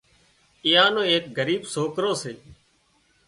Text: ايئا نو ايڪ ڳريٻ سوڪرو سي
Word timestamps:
ايئا 0.65 0.83
نو 0.93 1.01
ايڪ 1.11 1.23
ڳريٻ 1.37 1.61
سوڪرو 1.73 2.11
سي 2.21 2.31